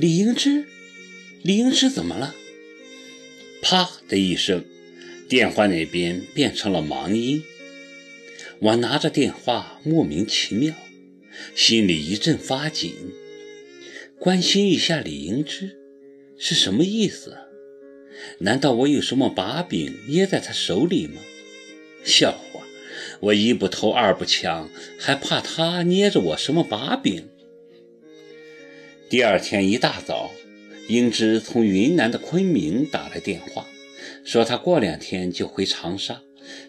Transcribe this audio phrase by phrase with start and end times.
[0.00, 0.64] 李英芝，
[1.42, 2.32] 李英芝怎么了？
[3.60, 4.64] 啪的一声，
[5.28, 7.42] 电话那边变成了忙音。
[8.60, 10.72] 我拿着电话，莫名其妙，
[11.52, 12.94] 心里一阵发紧。
[14.20, 15.76] 关心一下李英芝
[16.38, 17.36] 是什么意思？
[18.38, 21.20] 难道我有什么把柄捏在他手里吗？
[22.04, 22.64] 笑话，
[23.18, 27.28] 我一不偷二不抢，还怕他捏着我什么把柄？
[29.10, 30.32] 第二天一大早，
[30.86, 33.66] 英芝从云南的昆明打来电话，
[34.22, 36.20] 说她过两天就回长沙。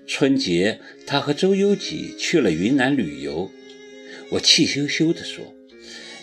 [0.07, 3.51] 春节，她和周有己去了云南旅游。
[4.29, 5.53] 我气羞羞地说：“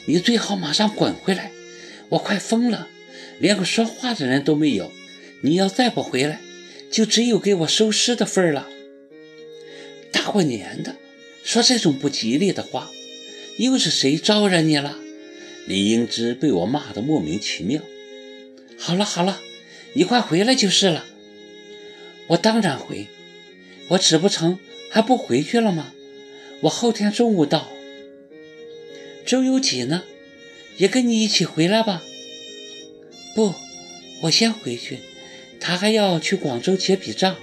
[0.08, 1.52] 你最好马上滚回来，
[2.08, 2.88] 我快疯了，
[3.38, 4.90] 连个说话的人都没有。
[5.42, 6.40] 你要再不回来，
[6.90, 8.66] 就只有给我收尸的份儿了。”
[10.10, 10.96] 大过年的，
[11.44, 12.90] 说这种不吉利的话，
[13.58, 15.00] 又是谁招惹你了？
[15.66, 17.82] 李英芝被我骂得莫名其妙。
[18.78, 19.40] 好了好了，
[19.95, 21.04] 你快回来就是了。
[22.28, 23.06] 我当然回，
[23.88, 24.58] 我指不成
[24.90, 25.92] 还不回去了吗？
[26.62, 27.68] 我后天中午到。
[29.24, 30.04] 周有己呢？
[30.76, 32.04] 也跟你一起回来吧。
[33.34, 33.54] 不，
[34.23, 34.98] 我先回去，
[35.58, 37.36] 他还要去广州结笔账。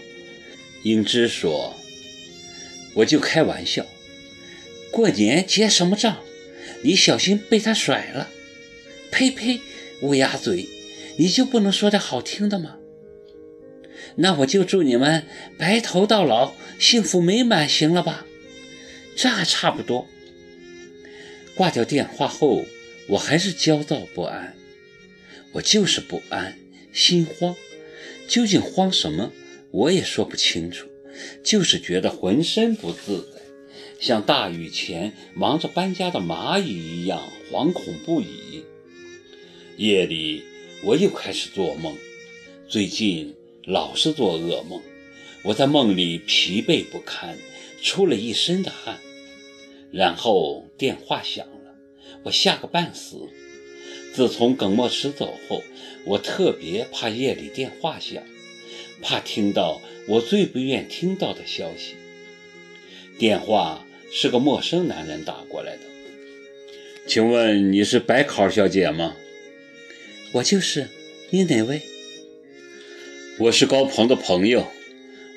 [0.83, 1.75] 英芝说
[2.95, 3.85] ：“我就开玩笑，
[4.91, 6.23] 过年结什么账？”
[6.83, 8.29] 你小心被他甩了！
[9.11, 9.61] 呸呸，
[10.01, 10.67] 乌鸦嘴，
[11.17, 12.77] 你就不能说点好听的吗？
[14.17, 15.25] 那我就祝你们
[15.57, 18.25] 白头到老，幸福美满，行了吧？
[19.15, 20.07] 这还差不多。
[21.55, 22.65] 挂掉电话后，
[23.07, 24.55] 我还是焦躁不安。
[25.53, 26.57] 我就是不安，
[26.91, 27.55] 心慌。
[28.27, 29.31] 究竟慌什么？
[29.71, 30.87] 我也说不清楚，
[31.43, 33.32] 就是觉得浑身不自在。
[33.99, 38.63] 像大雨前忙着搬家的蚂蚁一样惶恐不已。
[39.77, 40.43] 夜里
[40.83, 41.95] 我又开始做梦，
[42.67, 44.81] 最近老是做噩梦。
[45.43, 47.37] 我在梦里疲惫不堪，
[47.81, 48.99] 出了一身的汗。
[49.91, 51.75] 然后电话响了，
[52.23, 53.29] 我吓个半死。
[54.13, 55.63] 自从耿墨池走后，
[56.05, 58.23] 我特别怕夜里电话响，
[59.01, 61.95] 怕听到我最不愿听到的消息。
[63.17, 63.85] 电话。
[64.15, 65.79] 是个陌生男人打过来的，
[67.07, 69.15] 请问你是白考小姐吗？
[70.33, 70.87] 我就是，
[71.31, 71.81] 你哪位？
[73.39, 74.67] 我是高鹏的朋友，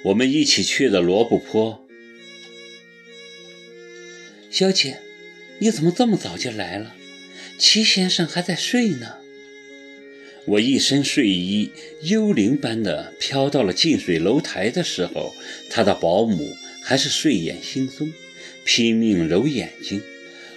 [0.04, 1.82] 我们一起去的罗布泊。
[4.50, 4.98] 小姐，
[5.60, 6.94] 你怎么这么早就来了？
[7.56, 9.16] 齐先生还在睡呢。
[10.46, 11.70] 我一身睡衣，
[12.02, 15.34] 幽灵般的飘到了近水楼台的时候，
[15.68, 18.12] 他的保姆还是睡眼惺忪。
[18.64, 20.02] 拼命揉眼睛，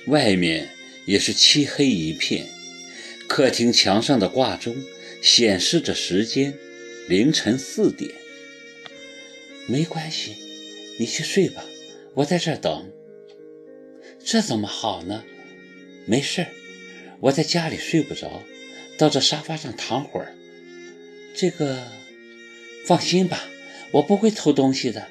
[0.08, 0.70] 外面
[1.06, 2.48] 也是漆黑一片。
[3.28, 4.76] 客厅墙上的挂钟
[5.22, 6.56] 显示着时间，
[7.08, 8.12] 凌晨四点。
[9.68, 10.36] 没关系，
[10.98, 11.64] 你去睡吧，
[12.16, 12.92] 我在这等。
[14.24, 15.24] 这怎么好呢？
[16.06, 16.48] 没事，
[17.22, 18.44] 我在家里睡不着，
[19.00, 20.36] 到这沙发上躺会儿。
[21.34, 21.88] 这个，
[22.86, 23.48] 放心吧，
[23.92, 25.08] 我不会偷东西的，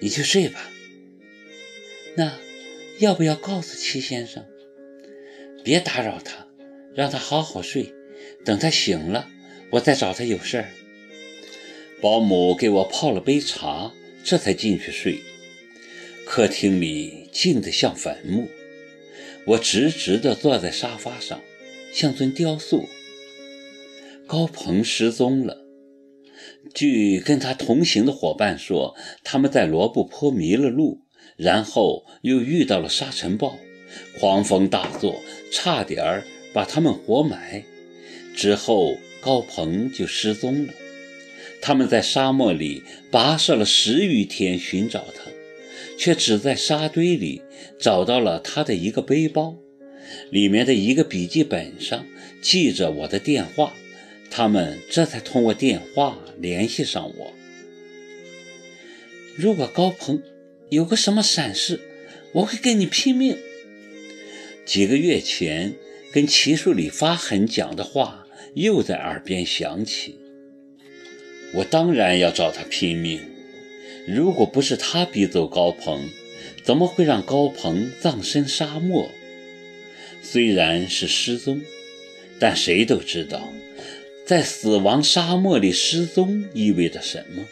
[0.00, 0.70] 你去睡吧。
[2.16, 2.38] 那
[3.00, 4.46] 要不要告诉齐先生？
[5.62, 6.48] 别打扰他，
[6.94, 7.92] 让他好好睡。
[8.46, 9.28] 等他醒了，
[9.72, 10.70] 我再找他有事儿。
[12.00, 13.92] 保姆给我泡了杯茶，
[14.24, 15.20] 这才进去睡。
[16.24, 18.48] 客厅里静得像坟墓，
[19.44, 21.42] 我直直地坐在沙发上，
[21.92, 22.88] 像尊雕塑。
[24.28, 25.56] 高鹏失踪了。
[26.72, 28.94] 据跟他同行的伙伴说，
[29.24, 31.00] 他们在罗布泊迷了路。
[31.36, 33.56] 然后又遇到了沙尘暴，
[34.18, 35.22] 狂风大作，
[35.52, 37.62] 差点儿把他们活埋。
[38.34, 40.72] 之后高鹏就失踪了。
[41.62, 45.30] 他们在沙漠里跋涉了十余天寻找他，
[45.96, 47.40] 却只在沙堆里
[47.78, 49.56] 找到了他的一个背包，
[50.32, 52.04] 里面的一个笔记本上
[52.42, 53.72] 记着我的电话。
[54.30, 57.32] 他们这才通过电话联系上我。
[59.36, 60.22] 如果高鹏……
[60.70, 61.80] 有个什么闪失，
[62.32, 63.38] 我会跟你拼命。
[64.66, 65.72] 几个月前
[66.12, 70.18] 跟齐树礼发狠讲的话又在耳边响起。
[71.54, 73.22] 我当然要找他拼命。
[74.06, 76.10] 如果不是他逼走高鹏，
[76.62, 79.10] 怎么会让高鹏葬身沙漠？
[80.20, 81.62] 虽然是失踪，
[82.38, 83.50] 但谁都知道，
[84.28, 87.48] 在死亡沙漠里失踪意味着什么。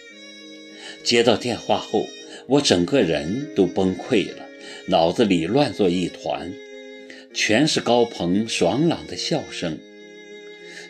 [1.02, 2.06] 接到电话后。
[2.48, 4.46] 我整个人都崩溃了，
[4.86, 6.52] 脑子里乱作一团，
[7.34, 9.78] 全是高鹏爽朗的笑声。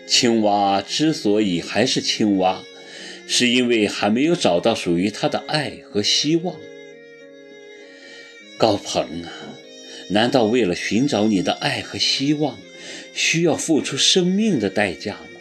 [0.06, 2.62] 青蛙之所以还是青蛙，
[3.26, 6.56] 是因为还没有找到属于它的爱和希望。
[8.58, 9.32] 高鹏啊，
[10.10, 12.58] 难道为了寻找你的爱和希望，
[13.14, 15.35] 需要付出生命的代价吗？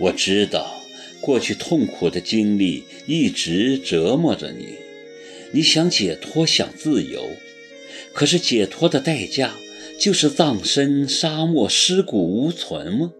[0.00, 0.82] 我知道，
[1.20, 4.76] 过去痛苦的经历一直折磨着你，
[5.52, 7.28] 你想解脱，想自由，
[8.14, 9.54] 可是解脱的代价
[9.98, 13.12] 就是葬身沙漠，尸骨无存吗？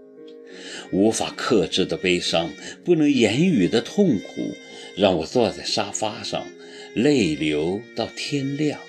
[0.91, 2.51] 无法克制的悲伤，
[2.83, 4.55] 不能言语的痛苦，
[4.97, 6.47] 让我坐在沙发上，
[6.95, 8.81] 泪流到天亮。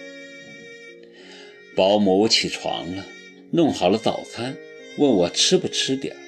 [1.75, 3.05] 保姆起床了，
[3.51, 4.55] 弄好了早餐，
[4.95, 6.19] 问我吃不吃点儿。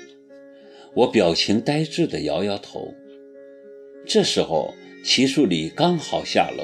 [0.94, 2.94] 我表情呆滞地摇摇头。
[4.06, 4.74] 这时候，
[5.04, 6.63] 齐树礼刚好下楼。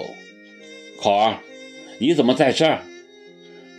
[0.99, 1.39] 口儿，
[1.99, 2.83] 你怎么在这儿？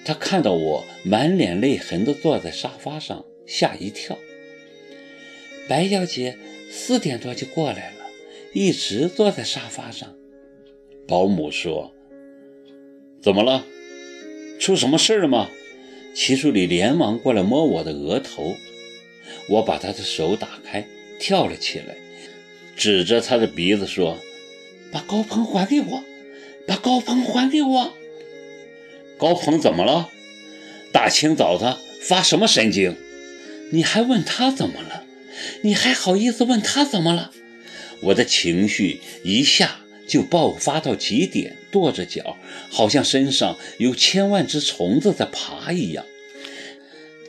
[0.05, 4.19] 他看到我满脸泪痕地坐在沙发上，吓一跳。
[5.69, 6.37] 白小姐
[6.71, 8.07] 四点多就过来了，
[8.55, 10.17] 一直坐在沙发上。
[11.07, 11.93] 保姆说
[13.23, 13.65] ：“怎么了？
[14.59, 15.51] 出什么事了吗？”
[16.15, 18.55] 齐树礼连忙过来摸我的额头，
[19.49, 20.87] 我把他的手打开，
[21.19, 21.97] 跳了起来，
[22.77, 24.19] 指着他的鼻子说
[24.93, 26.05] ：“把高鹏还给我！
[26.67, 27.95] 把高鹏还给我！”
[29.19, 30.09] 高鹏怎么了？
[30.93, 32.97] 大清早的发什么神经？
[33.73, 35.05] 你还问他怎么了？
[35.63, 37.31] 你还好意思问他怎么了？
[38.03, 42.37] 我的情绪一下就爆发到极点，跺着脚，
[42.71, 46.05] 好像身上有千万只虫子在爬一样。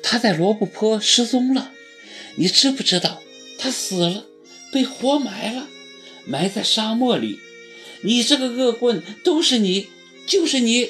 [0.01, 1.73] 他在罗布泊失踪了，
[2.35, 3.21] 你知不知道？
[3.57, 4.25] 他死了，
[4.71, 5.67] 被活埋了，
[6.25, 7.39] 埋在沙漠里。
[8.01, 9.87] 你这个恶棍，都是你，
[10.25, 10.89] 就是你。